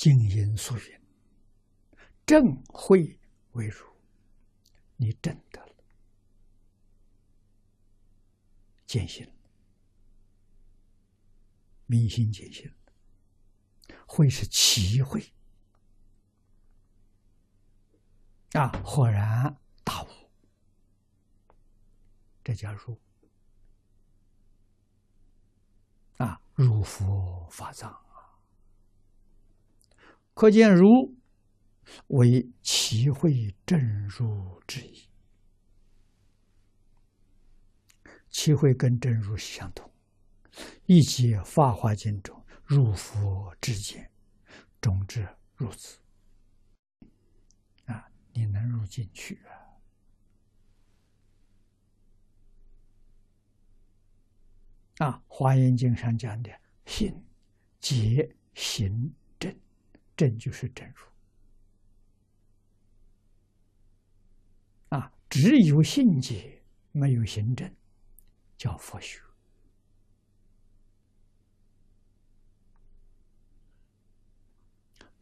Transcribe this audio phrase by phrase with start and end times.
[0.00, 1.00] 静音素云，
[2.24, 3.20] 正慧
[3.52, 3.84] 为如，
[4.96, 5.76] 你真得了。
[8.86, 9.30] 见性，
[11.84, 12.72] 明心见性，
[14.06, 15.22] 慧是奇慧
[18.52, 19.54] 啊，豁然
[19.84, 20.08] 大悟，
[22.42, 22.98] 这叫入
[26.16, 27.92] 啊，入佛法藏，
[30.40, 31.14] 可见如
[32.06, 35.06] 为奇慧正入之意，
[38.30, 39.92] 奇慧跟正入相同，
[40.86, 44.10] 一解《法华经》中入佛之见，
[44.80, 45.98] 总之如此。
[47.84, 49.52] 啊你能入进去啊？
[55.06, 56.50] 啊，《华严经》上讲的
[56.86, 57.26] “信、
[57.78, 59.14] 解、行、
[60.20, 61.06] 正”，就是正入。
[64.90, 67.74] 啊，只有信解，没有行正，
[68.58, 69.18] 叫佛学；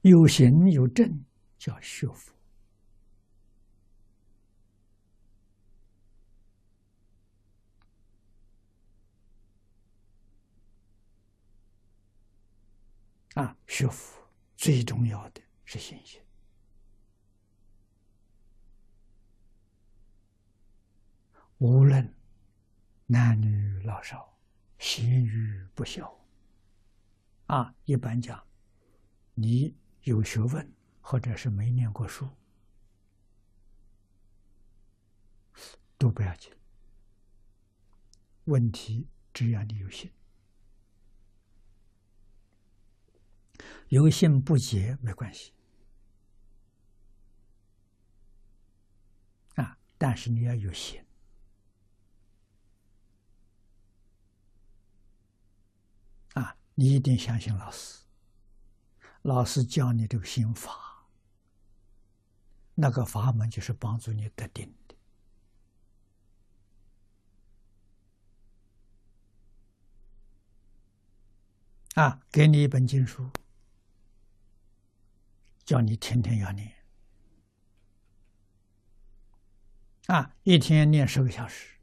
[0.00, 1.24] 有行有正，
[1.58, 2.34] 叫学佛。
[13.34, 14.17] 啊，学佛
[14.58, 16.20] 最重要的是信心。
[21.58, 22.12] 无论
[23.06, 24.36] 男女老少，
[24.80, 26.12] 行与不孝。
[27.46, 28.44] 啊，一般讲，
[29.34, 32.28] 你有学问，或者是没念过书，
[35.96, 36.52] 都不要紧。
[38.46, 40.10] 问题只要你有心。
[43.88, 45.52] 有心不结没关系，
[49.54, 49.78] 啊！
[49.96, 51.02] 但是你要有心，
[56.34, 56.54] 啊！
[56.74, 58.04] 你一定相信老师，
[59.22, 61.06] 老师教你这个心法，
[62.74, 64.94] 那个法门就是帮助你得定的，
[72.02, 72.20] 啊！
[72.30, 73.30] 给你一本经书。
[75.68, 76.74] 叫你天天要念，
[80.06, 81.74] 啊，一天念十个小时，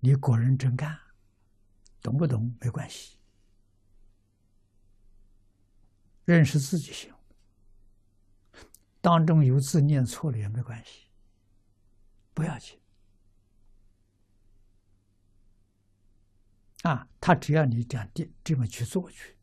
[0.00, 0.98] 你果人真干，
[2.00, 3.16] 懂不懂没关系，
[6.24, 7.14] 认识自己行，
[9.00, 11.06] 当中有字念错了也没关系，
[12.34, 12.76] 不要紧，
[16.82, 19.36] 啊，他只要你这样这这么去做去。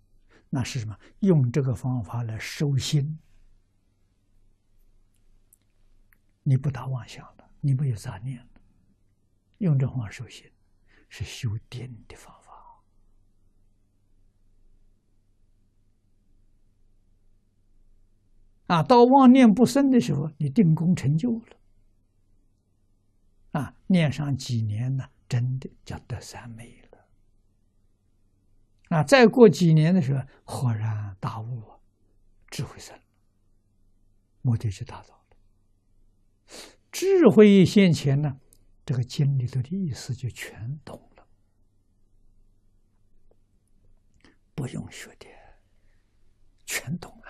[0.49, 0.97] 那是什么？
[1.19, 3.19] 用这个方法来收心，
[6.41, 8.45] 你不打妄想了，你没有杂念了。
[9.59, 10.51] 用这方法收心，
[11.07, 12.49] 是修定的方法。
[18.67, 21.57] 啊，到妄念不生的时候，你定功成就了。
[23.51, 26.88] 啊，念上几年呢，真的叫得三昧了。
[28.89, 31.79] 啊，再过几年的时候，豁然大悟，
[32.49, 33.03] 智慧生了，
[34.41, 35.37] 目的就达到了。
[36.91, 38.39] 智慧一现前呢，
[38.83, 41.27] 这个经里头的意思就全懂了，
[44.55, 45.27] 不用学的，
[46.65, 47.29] 全懂了。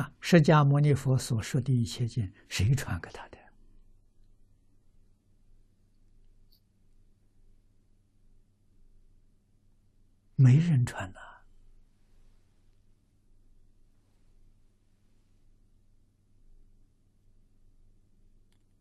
[0.00, 3.38] 啊，释迦牟尼佛所说的一切经，谁传给他的？
[10.36, 11.18] 没人传呐！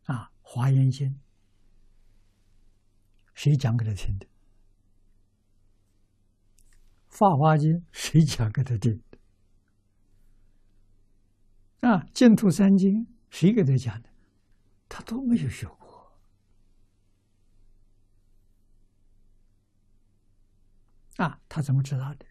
[0.04, 1.10] 啊，《华严经》
[3.34, 4.26] 谁讲给他听的？
[7.08, 9.18] 《法华经》谁讲给他听的？
[11.88, 14.10] 啊，《净土三经》谁给他讲的？
[14.90, 15.85] 他都没有学过。
[21.26, 22.26] 啊，他怎么知道的？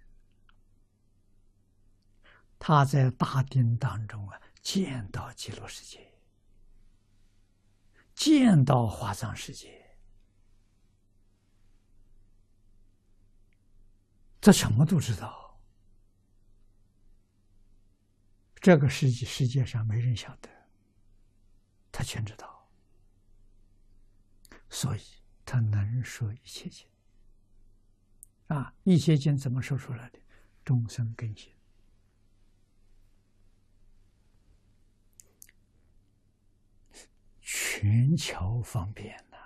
[2.58, 6.12] 他在大定当中啊，见到极乐世界，
[8.14, 9.98] 见到华藏世界，
[14.40, 15.60] 这什么都知道。
[18.54, 20.48] 这个世界世界上没人晓得，
[21.92, 22.70] 他全知道，
[24.70, 25.02] 所以
[25.44, 26.88] 他能说一切经。
[28.48, 30.18] 啊，一切经怎么说出来的？
[30.64, 31.52] 众生根性，
[37.42, 39.36] 全球方便呐，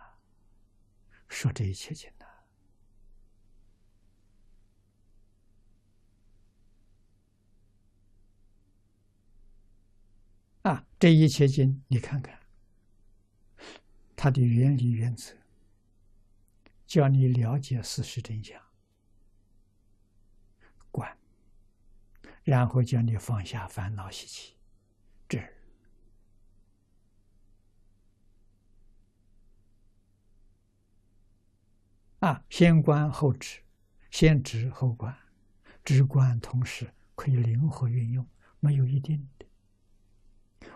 [1.29, 2.27] 说这一切经呐。
[10.63, 12.39] 啊，这一切经，你看看，
[14.15, 15.35] 它的原理原则，
[16.87, 18.61] 教你了解事实真相，
[20.91, 21.19] 观，
[22.49, 24.55] 然后叫你放下烦恼习气，
[25.29, 25.39] 这
[32.21, 33.61] 啊，先观后知，
[34.11, 35.15] 先知后观，
[35.85, 38.27] 知观同时可以灵活运用，
[38.61, 39.45] 没有一定的。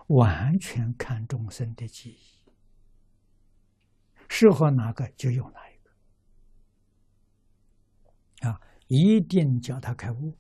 [0.09, 2.53] 完全看众生的记忆，
[4.29, 5.91] 适合哪个就用哪一个，
[8.51, 10.37] 啊，一定叫他开悟，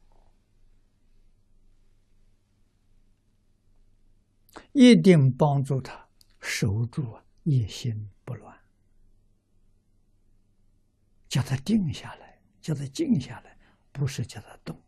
[4.72, 6.08] 一定帮助他
[6.40, 8.58] 守住啊一心不乱，
[11.28, 13.58] 叫他定下来，叫他静下来，
[13.92, 14.82] 不是叫他动。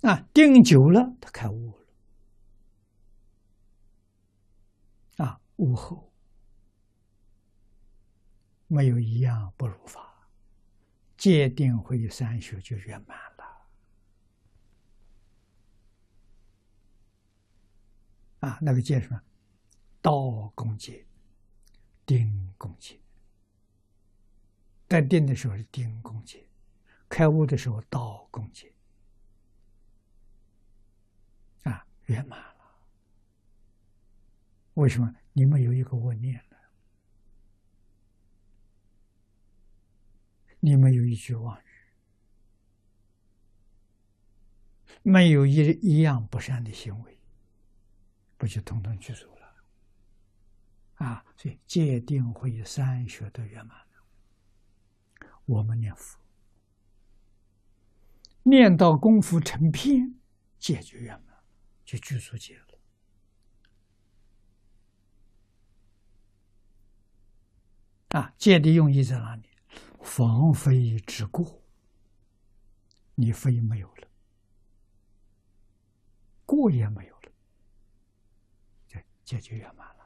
[0.00, 1.86] 啊，定久了，他开悟了。
[5.24, 6.12] 啊，悟后
[8.66, 10.28] 没有一样不如法，
[11.16, 13.31] 戒定慧三学就圆满了。
[18.42, 19.22] 啊，那个戒什么？
[20.00, 21.06] 道公戒，
[22.04, 23.00] 定公戒。
[24.88, 26.46] 在定的时候是定公戒，
[27.08, 28.70] 开悟的时候道共戒。
[32.06, 32.88] 圆满了，
[34.74, 35.14] 为什么？
[35.32, 36.56] 你们有一个问念了，
[40.58, 41.64] 你们有一句妄语，
[45.04, 47.16] 没有一一样不善的行为，
[48.42, 49.54] 不就统统具足了？
[50.94, 55.28] 啊，所以戒定慧三学都圆满了。
[55.44, 56.18] 我们念佛，
[58.42, 60.18] 念到功夫成片，
[60.58, 61.32] 戒就圆满。
[61.84, 62.66] 就具足戒了
[68.18, 68.34] 啊！
[68.36, 69.50] 戒的用意在哪里？
[70.00, 71.62] 防非之过，
[73.14, 74.08] 你非没有了，
[76.44, 77.11] 过也没有
[79.32, 80.04] 这就圆满了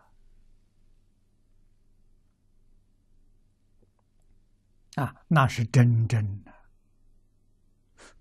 [5.02, 5.24] 啊！
[5.26, 6.54] 那是真正的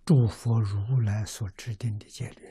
[0.03, 2.49] 诸佛如来所制定的戒律。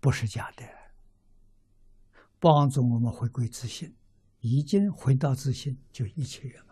[0.00, 0.68] 不是假的，
[2.38, 3.96] 帮助我们回归自信，
[4.40, 6.69] 已经回到自信，就一切圆满。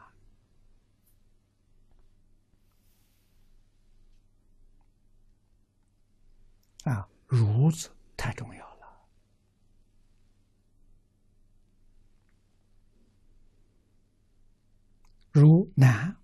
[6.89, 8.87] 啊，如此太重要了。
[15.31, 16.17] 如难